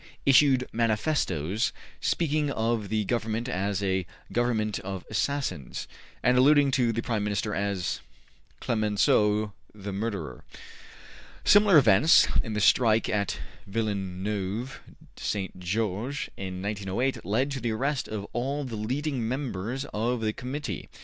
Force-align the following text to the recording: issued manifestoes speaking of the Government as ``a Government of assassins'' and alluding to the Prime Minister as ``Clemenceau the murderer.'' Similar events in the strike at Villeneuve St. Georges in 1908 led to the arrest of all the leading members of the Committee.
issued 0.25 0.67
manifestoes 0.73 1.71
speaking 1.99 2.49
of 2.49 2.89
the 2.89 3.05
Government 3.05 3.47
as 3.47 3.81
``a 3.81 4.07
Government 4.31 4.79
of 4.79 5.05
assassins'' 5.11 5.85
and 6.23 6.39
alluding 6.39 6.71
to 6.71 6.91
the 6.91 7.03
Prime 7.03 7.23
Minister 7.23 7.53
as 7.53 7.99
``Clemenceau 8.61 9.51
the 9.75 9.93
murderer.'' 9.93 10.43
Similar 11.45 11.77
events 11.77 12.27
in 12.41 12.53
the 12.53 12.61
strike 12.61 13.09
at 13.09 13.37
Villeneuve 13.67 14.81
St. 15.17 15.59
Georges 15.59 16.29
in 16.35 16.63
1908 16.63 17.23
led 17.23 17.51
to 17.51 17.59
the 17.59 17.69
arrest 17.69 18.07
of 18.07 18.25
all 18.33 18.63
the 18.63 18.75
leading 18.75 19.27
members 19.27 19.85
of 19.93 20.19
the 20.21 20.33
Committee. 20.33 20.89